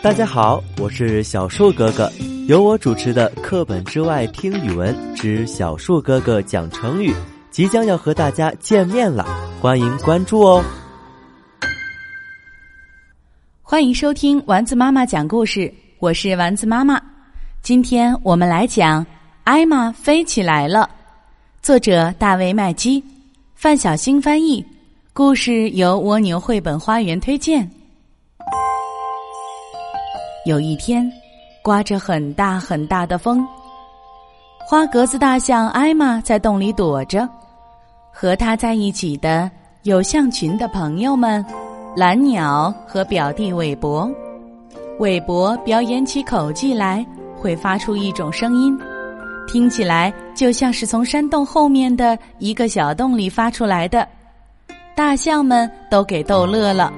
[0.00, 2.10] 大家好，我是小树哥哥，
[2.46, 7.10] 由我主持的《课本之外听语文之小树哥哥讲成语》
[7.50, 9.26] 即将要和大家见面了，
[9.60, 10.64] 欢迎关注哦！
[13.60, 17.02] 欢迎收听丸子妈妈讲故事，我是丸子妈妈。
[17.60, 19.04] 今天我们来讲
[19.42, 20.82] 《艾玛飞起来了》，
[21.60, 23.02] 作者大卫麦基，
[23.56, 24.64] 范小星翻译，
[25.12, 27.68] 故事由蜗牛绘本花园推荐。
[30.48, 31.06] 有一天，
[31.60, 33.46] 刮着很大很大的风，
[34.66, 37.28] 花格子大象艾玛在洞里躲着。
[38.10, 39.50] 和他在一起的
[39.82, 41.44] 有象群的朋友们，
[41.94, 44.10] 蓝鸟和表弟韦伯。
[44.98, 47.04] 韦伯表演起口技来，
[47.36, 48.74] 会发出一种声音，
[49.46, 54.08] 听起来就像是从山洞后面的一个小洞里发出来的。
[54.96, 56.90] 大象们都给逗乐了。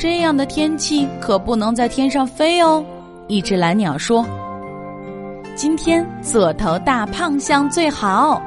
[0.00, 2.82] 这样的天气可不能在天上飞哦，
[3.28, 4.26] 一只蓝鸟说
[5.54, 8.40] ：“今天做头大胖象最好。”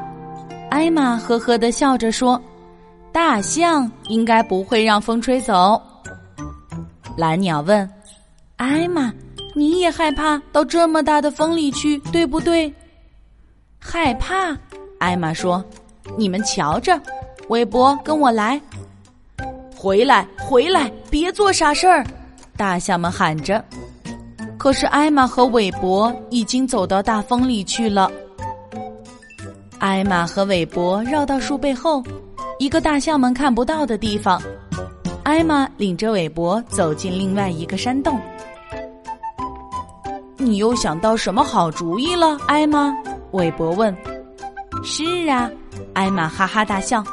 [0.71, 2.41] 艾玛呵呵的笑着说
[3.13, 5.79] ：“大象应该不会让风吹走。”
[7.15, 7.87] 蓝鸟问
[8.57, 9.13] ：“艾玛，
[9.53, 12.73] 你也害怕到这么大的风里去，对不对？”
[13.77, 14.57] 害怕，
[14.97, 15.63] 艾玛说
[16.17, 16.99] ：“你们瞧着，
[17.49, 18.59] 韦伯跟我来。”
[19.83, 22.05] 回来，回来，别做傻事儿！
[22.55, 23.61] 大象们喊着。
[24.57, 28.09] 可是艾玛和韦伯已经走到大风里去了。
[29.79, 32.01] 艾玛和韦伯绕到树背后，
[32.59, 34.41] 一个大象们看不到的地方。
[35.23, 38.17] 艾玛领着韦伯走进另外一个山洞。
[40.37, 42.95] 你又想到什么好主意了，艾玛？
[43.31, 43.93] 韦伯问。
[44.81, 45.51] 是啊，
[45.93, 47.03] 艾玛哈哈大笑。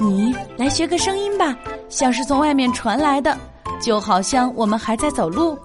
[0.00, 1.56] 你来学个声音吧。
[1.90, 3.36] 像是从外面传来的，
[3.80, 5.58] 就好像我们还在走路。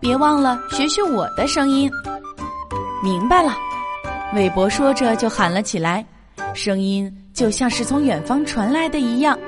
[0.00, 1.90] 别忘了学学我的声音。
[3.02, 3.56] 明白了，
[4.34, 6.04] 韦伯说着就喊了起来，
[6.54, 9.38] 声音就像是从远方传来的一样。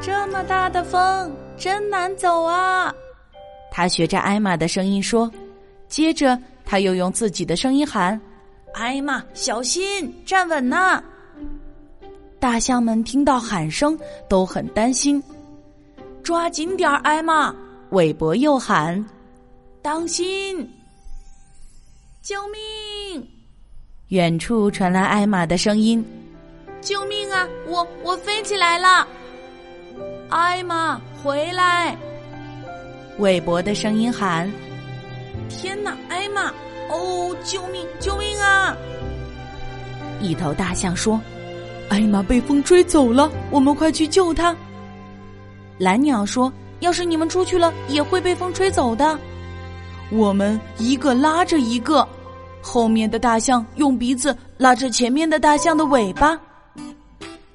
[0.00, 2.92] 这么大的风，真难走啊！
[3.70, 5.30] 他学着艾玛的声音说，
[5.88, 8.20] 接着他又用自己的声音喊
[8.74, 11.02] ：“艾玛，小心，站稳呐！”
[12.42, 13.96] 大象们听到喊声
[14.28, 15.22] 都很担心，
[16.24, 17.54] 抓紧点儿，艾玛！
[17.90, 19.06] 韦伯又喊
[19.80, 20.68] ：“当心！”
[22.20, 23.24] 救命！
[24.08, 26.04] 远处传来艾玛的声音
[26.82, 27.46] ：“救命啊！
[27.68, 29.06] 我我飞起来了！”
[30.28, 31.96] 艾玛，回来！
[33.18, 34.50] 韦伯的声音喊
[35.48, 36.52] ：“天哪，艾玛！
[36.90, 37.86] 哦，救命！
[38.00, 38.76] 救命啊！”
[40.20, 41.20] 一头大象说。
[41.92, 44.56] 艾玛被风吹走了，我们快去救她。
[45.76, 49.18] 蓝鸟说：“要是你们出去了，也会被风吹走的。”
[50.10, 52.08] 我们一个拉着一个，
[52.62, 56.40] 后面的大象用鼻子拉着前面的大象的尾巴。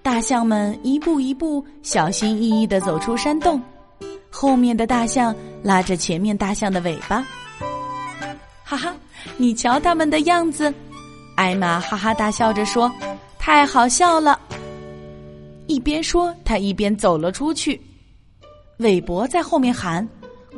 [0.03, 3.59] 大象们一步一步小心翼翼的走出山洞，
[4.29, 7.25] 后面的大象拉着前面大象的尾巴。
[8.63, 8.93] 哈哈，
[9.35, 10.71] 你瞧他们的样子！
[11.37, 12.91] 艾玛哈哈大笑着说。
[13.47, 14.37] 太好笑了！
[15.67, 17.81] 一边说，他一边走了出去。
[18.79, 20.05] 韦伯在后面喊：“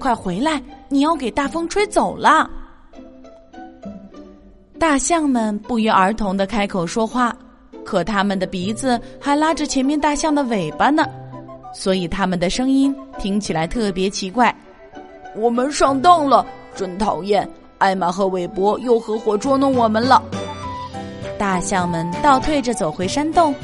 [0.01, 0.59] 快回来！
[0.87, 2.49] 你要给大风吹走了。”
[4.79, 7.31] 大象们不约而同的开口说话，
[7.85, 11.05] 可他们的鼻子还拉着前面大象的尾巴呢，
[11.75, 14.53] 所以他们的声音听起来特别奇怪。
[15.35, 17.47] 我们上当了，真讨厌！
[17.77, 20.23] 艾玛和韦伯又合伙捉弄我们了。
[21.39, 23.55] 大象们倒退着走回山洞，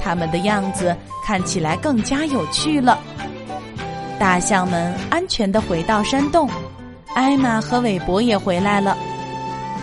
[0.00, 2.96] 他们的样子看起来更加有趣了。
[4.20, 6.48] 大象们安全的回到山洞，
[7.12, 8.96] 艾玛和韦伯也回来了。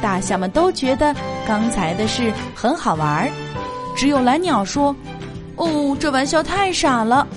[0.02, 1.14] 大象们都觉得
[1.46, 3.30] 刚才的事很好玩儿，
[3.98, 4.96] 只有蓝鸟说
[5.58, 7.28] ：“哦，这玩笑太傻了。”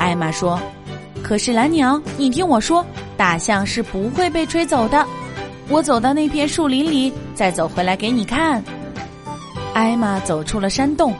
[0.00, 0.58] 艾玛说
[1.22, 2.84] ：“可是蓝鸟，你听我说，
[3.14, 5.06] 大象是不会被吹走的。
[5.68, 8.64] 我走到那片树林里，再走回来给你看。”
[9.74, 11.14] 艾玛走出了山洞。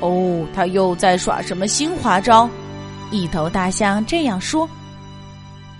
[0.00, 2.48] 哦，他又在耍什么新花招？
[3.10, 4.68] 一头大象这样说。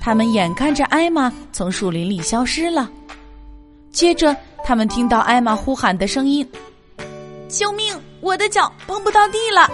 [0.01, 2.91] 他们眼看着艾玛从树林里消失了，
[3.91, 6.49] 接着他们听到艾玛呼喊的声音
[7.49, 7.95] ：“救命！
[8.21, 9.71] 我的脚碰不到地了。”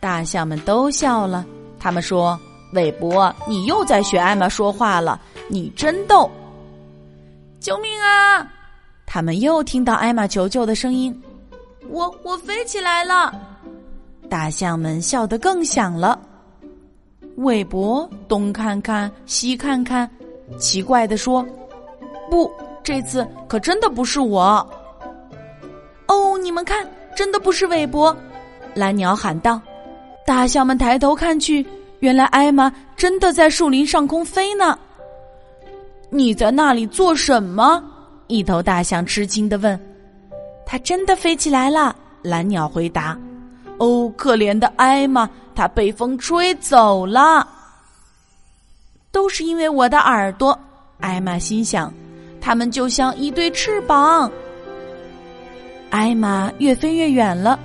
[0.00, 1.44] 大象们都笑了。
[1.78, 2.38] 他们说
[2.72, 6.30] ：“韦伯，你又在学艾玛说话了，你真逗！”
[7.60, 8.46] 救命啊！
[9.14, 11.22] 他们又听到艾玛求救的声音，
[11.88, 13.32] 我我飞起来了。
[14.28, 16.18] 大象们笑得更响了。
[17.36, 20.10] 韦伯东看看西看看，
[20.58, 21.46] 奇怪的说
[22.28, 22.50] ：“不，
[22.82, 24.68] 这次可真的不是我。”
[26.10, 26.84] 哦，你们看，
[27.14, 28.16] 真的不是韦伯！
[28.74, 29.62] 蓝鸟喊道。
[30.26, 31.64] 大象们抬头看去，
[32.00, 34.76] 原来艾玛真的在树林上空飞呢。
[36.10, 37.80] 你在那里做什么？
[38.34, 39.78] 一头大象吃惊的问。
[40.66, 43.16] 它真的飞起来了，蓝鸟回答。
[43.78, 47.46] 哦，可怜的艾玛，它被风吹走了。
[49.12, 50.58] 都是因为我的耳朵，
[51.00, 51.92] 艾玛心想，
[52.40, 54.30] 它们就像一对翅膀。
[55.90, 57.58] 艾玛越飞越远了，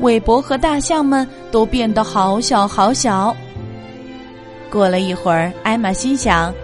[0.00, 3.36] 韦伯和大象们都变得好小好小。
[4.70, 6.54] 过了一会儿，艾玛心想，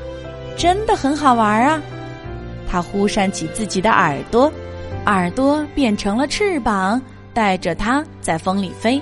[0.57, 1.83] 真的很好玩啊！
[2.71, 4.53] 他忽扇起自己的耳朵，
[5.07, 7.01] 耳朵变成了翅膀。
[7.33, 9.01] 带着它在风里飞，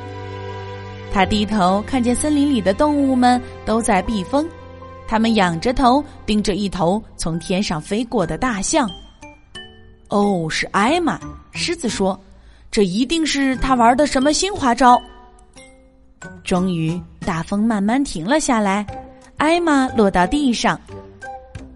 [1.11, 4.47] 他低头看见森林里的动物们都在避风，
[5.09, 8.88] 他们仰着头盯着一头从天上飞过的大象。
[10.11, 11.19] 哦，是艾玛，
[11.53, 12.21] 狮子说
[12.71, 15.00] ：“这一定是他玩的什么新花招。”
[16.44, 18.87] 终于，大风慢慢停了下来，
[19.38, 20.79] 艾玛落到地上。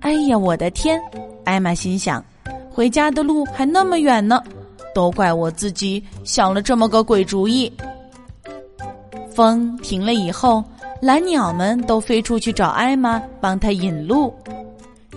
[0.00, 1.00] 哎呀，我的天！
[1.44, 2.24] 艾玛心想，
[2.70, 4.42] 回家的路还那么远呢。
[4.94, 7.72] 都怪我自己想了这么个鬼主意。
[9.34, 10.62] 风停了以后，
[11.00, 14.34] 蓝鸟们都飞出去找艾玛，帮他引路。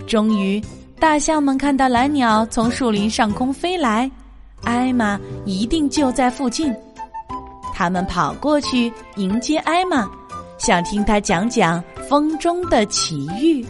[0.06, 0.62] 终于，
[0.98, 4.10] 大象们看到蓝鸟从树林上空飞来，
[4.62, 6.74] 艾玛一定就在附近。
[7.74, 10.08] 他们跑过去迎接艾玛，
[10.56, 13.62] 想听他讲讲风中的奇遇。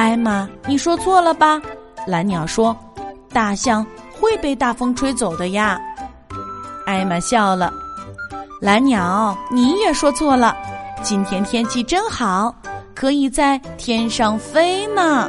[0.00, 1.60] 艾玛，你说错了吧？
[2.06, 2.74] 蓝鸟说
[3.34, 3.86] ：“大象。”
[4.18, 5.78] 会被大风吹走的呀，
[6.86, 7.70] 艾玛笑了。
[8.62, 10.56] 蓝鸟，你也说错了。
[11.02, 12.54] 今天天气真好，
[12.94, 15.28] 可以在天上飞呢。